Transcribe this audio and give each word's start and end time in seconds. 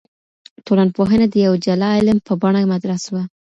ټولنپوهنه 0.65 1.25
د 1.29 1.35
يو 1.45 1.53
جلا 1.65 1.89
علم 1.97 2.17
په 2.27 2.33
بڼه 2.41 2.61
مطرح 2.71 2.97
سوه. 3.05 3.21